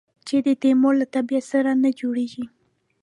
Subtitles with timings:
[0.27, 2.45] چې د تیمور له طبیعت سره نه جوړېږي.